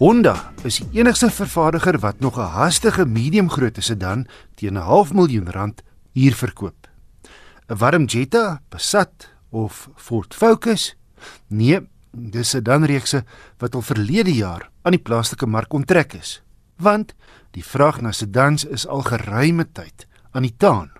Honda 0.00 0.54
is 0.64 0.78
die 0.80 1.02
enigste 1.02 1.28
vervaardiger 1.28 1.98
wat 2.00 2.22
nog 2.24 2.38
'n 2.38 2.52
hastige 2.56 3.04
medium-grootte 3.04 3.82
sedan 3.82 4.26
teen 4.54 4.72
'n 4.72 4.86
half 4.88 5.12
miljoen 5.12 5.50
rand 5.50 5.82
hier 6.12 6.34
verkoop. 6.34 6.88
'n 7.68 7.76
Warm 7.76 8.04
Jetta, 8.04 8.62
Passat 8.68 9.28
of 9.50 9.90
Ford 9.96 10.34
Focus? 10.34 10.96
Nee, 11.48 11.80
dis 12.10 12.48
sedanreekse 12.48 13.24
wat 13.58 13.74
al 13.74 13.82
verlede 13.82 14.32
jaar 14.32 14.70
aan 14.82 14.92
die 14.92 15.02
plaaslike 15.02 15.46
mark 15.46 15.72
onttrek 15.72 16.12
is, 16.14 16.42
want 16.76 17.14
die 17.50 17.64
vraag 17.64 18.00
na 18.00 18.12
sedans 18.12 18.64
is 18.64 18.86
al 18.86 19.02
geruime 19.02 19.72
tyd 19.72 20.06
aan 20.30 20.42
die 20.42 20.56
taan. 20.56 20.90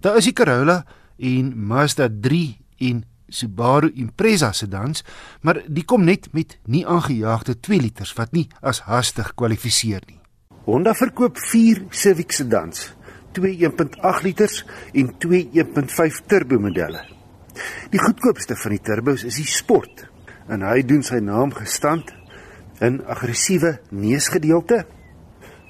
Daar 0.00 0.16
is 0.16 0.24
die 0.24 0.32
Corolla 0.32 0.84
en 1.18 1.66
Mazda 1.66 2.08
3 2.20 2.58
en 2.78 3.04
Subaru 3.28 3.90
Impreza 3.94 4.52
sedans, 4.52 5.04
maar 5.42 5.62
die 5.66 5.84
kom 5.84 6.04
net 6.04 6.28
met 6.32 6.58
nie 6.66 6.84
aangejaagde 6.86 7.58
2 7.60 7.80
liters 7.80 8.12
wat 8.18 8.32
nie 8.32 8.48
as 8.60 8.84
hastig 8.88 9.32
kwalifiseer 9.34 10.04
nie. 10.06 10.20
Honda 10.64 10.94
verkoop 10.96 11.38
4 11.38 11.84
Civic 11.90 12.32
sedans, 12.32 12.92
2 13.36 13.56
1.8 13.68 14.24
liters 14.24 14.62
en 14.92 15.12
2 15.18 15.48
1.5 15.52 16.24
turbo 16.30 16.58
modelle. 16.58 17.04
Die 17.90 18.00
goedkoopste 18.00 18.56
van 18.58 18.74
die 18.74 18.82
turbos 18.82 19.24
is 19.28 19.38
die 19.38 19.48
Sport 19.48 20.06
en 20.50 20.64
hy 20.66 20.82
doen 20.86 21.02
sy 21.06 21.20
naam 21.24 21.52
gestand 21.54 22.10
in 22.84 23.00
aggressiewe 23.08 23.78
neusgedeelte, 23.94 24.82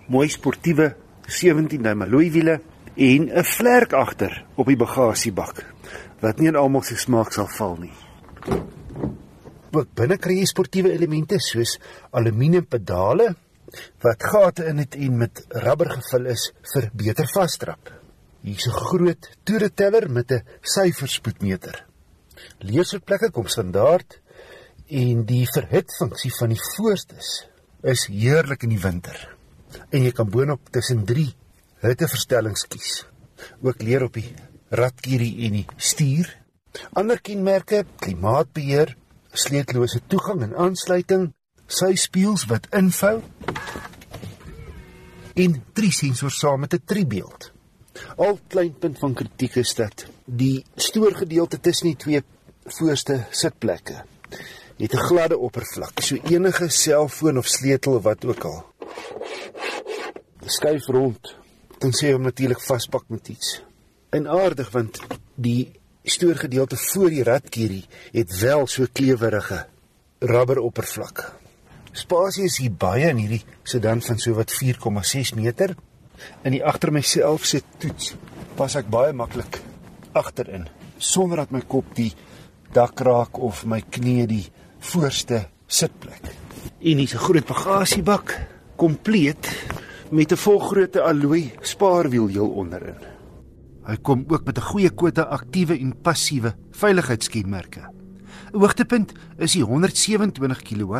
mooi 0.09 0.29
sportiewe 0.33 0.95
17 1.29 1.83
duim 1.85 2.05
alloy 2.05 2.31
wiele 2.33 2.59
en 2.97 3.31
'n 3.31 3.45
vlerk 3.45 3.93
agter 3.93 4.45
op 4.55 4.67
die 4.67 4.77
bagasiebak 4.77 5.65
wat 6.21 6.39
nie 6.39 6.49
aan 6.49 6.57
almal 6.57 6.83
se 6.83 6.97
smaak 6.97 7.33
sal 7.33 7.49
val 7.59 7.77
nie. 7.77 7.93
Ook 9.73 9.89
binne 9.95 10.17
kry 10.19 10.39
jy 10.39 10.47
sportiewe 10.47 10.93
elemente 10.93 11.39
soos 11.39 11.79
aluminium 12.11 12.67
pedale 12.67 13.35
wat 14.03 14.23
gate 14.23 14.65
in 14.65 14.79
het 14.79 14.95
en 14.95 15.17
met 15.19 15.45
rubber 15.49 15.91
gevul 15.91 16.27
is 16.27 16.53
vir 16.73 16.91
beter 16.95 17.27
vasdrap. 17.35 17.91
Hier's 18.43 18.67
'n 18.67 18.71
groot 18.71 19.31
toereteller 19.45 20.11
met 20.11 20.31
'n 20.31 20.45
syferspoedmeter. 20.61 21.87
Leersitplekke 22.61 23.31
kom 23.31 23.47
standaard 23.47 24.21
en 24.89 25.25
die 25.25 25.47
verhitfunksie 25.47 26.33
van 26.39 26.49
die 26.49 26.63
voorstes 26.77 27.47
is 27.83 28.07
heerlik 28.07 28.63
in 28.63 28.69
die 28.69 28.81
winter. 28.81 29.37
En 29.91 30.03
jy 30.03 30.13
kan 30.13 30.31
boonop 30.31 30.61
tussen 30.71 31.05
3 31.05 31.35
hitteverstellings 31.91 32.67
kies. 32.69 33.05
Ook 33.63 33.83
leer 33.83 34.05
op 34.07 34.17
die 34.17 34.35
radkierie 34.71 35.47
en 35.47 35.59
die 35.61 35.67
stuur. 35.77 36.31
Ander 36.93 37.21
kenmerke: 37.21 37.85
klimaatbeheer, 38.03 38.97
sleutellose 39.33 40.01
toegang 40.07 40.43
en 40.47 40.57
aansluiting, 40.67 41.33
sy 41.67 41.95
spieëls 41.99 42.47
wat 42.51 42.69
invou 42.77 43.21
en 45.35 45.57
drie 45.75 45.91
sensors 45.91 46.39
saam 46.39 46.61
met 46.61 46.75
'n 46.75 46.83
tribeeld. 46.85 47.53
Al 48.17 48.39
kleinpunt 48.49 48.99
van 48.99 49.15
kritiek 49.15 49.57
is 49.57 49.75
dat 49.75 50.07
die 50.25 50.65
stoorgedeelte 50.77 51.61
tussen 51.61 51.87
die 51.87 51.97
twee 51.97 52.23
voorste 52.65 53.27
sitplekke 53.31 54.05
het 54.77 54.93
'n 54.93 55.07
gladde 55.09 55.39
oppervlak, 55.39 56.01
so 56.01 56.15
enige 56.15 56.69
selfoon 56.69 57.39
of 57.39 57.47
sleutel 57.47 57.95
of 57.95 58.03
wat 58.03 58.25
ook 58.25 58.45
al 58.45 58.65
skuif 60.47 60.87
rond 60.87 61.44
tensy 61.85 62.15
hom 62.15 62.25
natuurlik 62.25 62.63
vaspak 62.65 63.05
met 63.13 63.29
iets 63.29 63.59
en 64.17 64.29
aardig 64.31 64.71
want 64.73 65.01
die 65.37 65.73
stoorgedeelte 66.05 66.79
voor 66.81 67.11
die 67.13 67.25
radkierie 67.27 67.83
het 68.15 68.33
wel 68.41 68.65
so 68.67 68.87
klewerige 68.93 69.65
rubber 70.25 70.61
oppervlak. 70.65 71.25
Spasie 71.93 72.47
is 72.49 72.57
hier 72.63 72.73
baie 72.73 73.11
in 73.11 73.21
hierdie 73.21 73.43
sedan 73.69 74.01
van 74.05 74.21
so 74.23 74.33
wat 74.39 74.55
4,6 74.55 75.35
meter. 75.37 75.75
In 76.47 76.57
die 76.57 76.63
agter 76.65 76.93
myself 76.93 77.45
se 77.45 77.61
toets 77.83 78.15
pas 78.57 78.77
ek 78.81 78.89
baie 78.89 79.13
maklik 79.13 79.61
agterin 80.17 80.69
sonder 80.99 81.43
dat 81.43 81.53
my 81.53 81.65
kop 81.69 81.93
die 81.99 82.13
dak 82.73 83.01
raak 83.05 83.37
of 83.37 83.65
my 83.69 83.83
knie 83.83 84.25
die 84.31 84.45
voorste 84.93 85.45
sitplek. 85.67 86.33
En 86.81 86.97
hier's 87.03 87.15
'n 87.15 87.27
groot 87.29 87.47
bagasiebak 87.47 88.39
kompleet 88.77 89.53
met 90.15 90.33
'n 90.33 90.37
volgrootte 90.37 91.01
alloy 91.03 91.53
spaarwiel 91.61 92.27
heel 92.27 92.49
onderin. 92.49 92.95
Hy 93.83 93.97
kom 93.97 94.25
ook 94.29 94.45
met 94.45 94.59
'n 94.59 94.63
goeie 94.71 94.91
kwota 94.91 95.23
aktiewe 95.23 95.79
en 95.79 96.01
passiewe 96.03 96.55
veiligheidskenmerke. 96.71 97.81
'n 98.53 98.59
Hoogtepunt 98.59 99.13
is 99.37 99.53
die 99.53 99.63
127 99.63 100.63
kW 100.63 100.95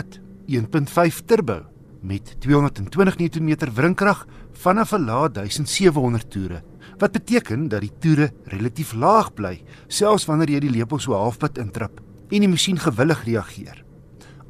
1.5 0.47 1.21
turbo 1.25 1.63
met 2.01 2.37
220 2.39 3.17
Nm 3.19 3.57
wrinkrag 3.75 4.27
vanaf 4.53 4.93
'n 4.93 5.05
lae 5.05 5.31
1700 5.31 6.31
toere. 6.31 6.63
Wat 6.99 7.13
beteken 7.13 7.69
dat 7.69 7.81
die 7.81 7.93
toere 7.99 8.33
relatief 8.45 8.93
laag 8.93 9.35
bly 9.35 9.63
selfs 9.87 10.25
wanneer 10.25 10.51
jy 10.51 10.61
die 10.61 10.71
lepel 10.71 10.99
so 10.99 11.13
halfpad 11.13 11.59
intrap 11.59 12.01
en 12.31 12.41
die 12.41 12.49
masjien 12.49 12.79
gewillig 12.79 13.25
reageer. 13.25 13.85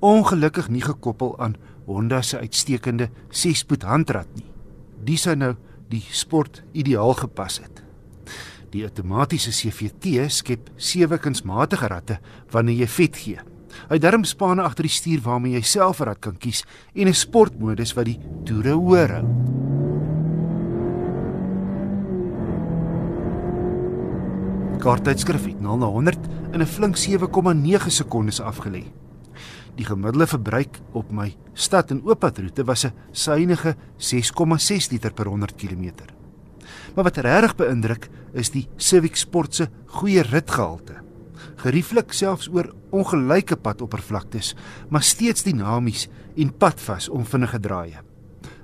Ongelukkig 0.00 0.68
nie 0.68 0.82
gekoppel 0.82 1.38
aan 1.38 1.56
Honda 1.86 2.22
se 2.22 2.38
uitstekende 2.38 3.10
6-spoed 3.30 3.82
handrat 3.82 4.28
nie. 4.34 4.53
Die 5.04 5.18
sou 5.20 5.34
nou 5.36 5.52
die 5.92 6.02
sport 6.16 6.62
ideaal 6.72 7.12
gepas 7.18 7.58
het. 7.60 7.82
Die 8.72 8.82
outomatiese 8.86 9.52
CVT 9.52 10.24
skep 10.32 10.70
sewe 10.80 11.18
kunsmatige 11.20 11.90
ratte 11.92 12.16
wanneer 12.52 12.84
jy 12.84 12.88
vet 12.88 13.20
gee. 13.20 13.42
Hy 13.90 13.98
darm 14.00 14.24
spanne 14.24 14.64
agter 14.64 14.86
die 14.86 14.94
stuur 14.94 15.20
waarmee 15.26 15.58
jy 15.58 15.62
self 15.62 16.00
'n 16.00 16.08
rat 16.08 16.20
kan 16.20 16.36
kies 16.38 16.64
en 16.94 17.08
'n 17.08 17.14
sportmodus 17.14 17.94
wat 17.96 18.06
die 18.06 18.18
toere 18.44 18.72
hoër 18.72 19.10
hou. 19.18 19.26
Kaarttydskrif 24.78 25.46
het 25.46 25.60
0 25.60 25.78
na 25.78 25.86
100 25.86 26.18
in 26.52 26.60
'n 26.60 26.66
flink 26.66 26.96
7,9 26.96 27.90
sekondes 27.90 28.40
afgelê. 28.40 28.84
Die 29.74 29.86
gemiddelde 29.86 30.26
verbruik 30.26 30.78
op 30.92 31.10
my 31.10 31.32
stad 31.54 31.90
en 31.90 32.02
ooppadroete 32.06 32.64
was 32.64 32.84
'n 32.84 32.92
suiwige 33.12 33.76
6,6 33.96 34.90
liter 34.90 35.12
per 35.12 35.26
100 35.26 35.54
km. 35.56 35.92
Maar 36.94 37.04
wat 37.04 37.16
regtig 37.16 37.56
beïndruk 37.56 38.08
is 38.32 38.50
die 38.50 38.68
Civic 38.76 39.16
Sport 39.16 39.54
se 39.54 39.68
goeie 39.86 40.22
ritgehalte. 40.22 41.02
Gerieflik 41.56 42.12
selfs 42.12 42.48
oor 42.48 42.74
ongelyke 42.90 43.56
padoppervlaktes, 43.56 44.54
maar 44.88 45.02
steeds 45.02 45.42
dinamies 45.42 46.08
en 46.36 46.56
padvas 46.56 47.08
om 47.08 47.26
vinnige 47.26 47.60
draaie. 47.60 48.00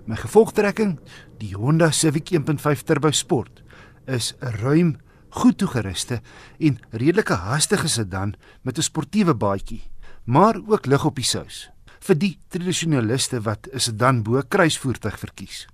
My 0.07 0.17
gevolgtrekking, 0.17 0.99
die 1.39 1.55
Honda 1.55 1.91
Civic 1.91 2.31
1.5 2.31 2.83
Turbo 2.83 3.11
Sport, 3.11 3.63
is 4.07 4.35
'n 4.41 4.57
ruim, 4.63 4.97
goed 5.31 5.59
toegeruste 5.59 6.21
en 6.59 6.79
redelike 6.91 7.35
hastige 7.35 7.89
sedan 7.89 8.35
met 8.63 8.79
'n 8.79 8.83
sportiewe 8.83 9.35
baadjie, 9.35 9.83
maar 10.25 10.57
ook 10.67 10.87
lig 10.87 11.05
op 11.05 11.17
die 11.17 11.25
sous 11.25 11.71
vir 12.01 12.17
die 12.17 12.39
tradisionaliste 12.49 13.41
wat 13.45 13.69
'n 13.73 13.79
sedan 13.79 14.23
bo 14.23 14.41
kruisvoertuig 14.43 15.19
verkies. 15.19 15.67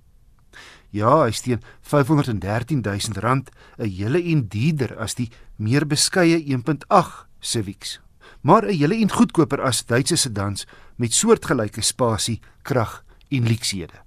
Ja, 0.91 1.25
hy 1.25 1.31
steen 1.31 1.63
513 1.83 2.83
000 2.83 3.21
rand, 3.21 3.51
'n 3.79 3.89
hele 3.89 4.23
en 4.23 4.49
duurder 4.49 4.97
as 4.99 5.15
die 5.15 5.31
meer 5.57 5.87
beskeie 5.87 6.39
1.8 6.47 7.27
Civics. 7.41 8.01
Maar 8.43 8.67
'n 8.67 8.79
hele 8.79 8.95
en 8.95 9.11
goedkoper 9.11 9.61
as 9.63 9.85
Duitse 9.85 10.17
sedans 10.17 10.67
met 10.97 11.13
soortgelyke 11.13 11.83
spasie, 11.83 12.41
krag 12.63 13.05
en 13.29 13.47
luksushede. 13.47 14.01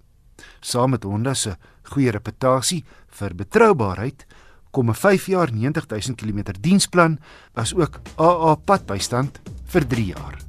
Saam 0.62 0.90
met 0.90 1.04
Honda 1.04 1.34
se 1.34 1.58
goeie 1.84 2.12
reputasie 2.12 2.84
vir 3.08 3.36
betroubaarheid, 3.36 4.26
kom 4.72 4.90
'n 4.90 4.96
5 4.96 5.26
jaar 5.26 5.52
90 5.52 5.88
000 5.88 6.16
km 6.16 6.54
diensplan 6.60 7.20
as 7.54 7.74
ook 7.74 8.02
AA 8.18 8.56
padbystand 8.56 9.40
vir 9.70 9.86
3 9.88 10.06
jaar. 10.14 10.49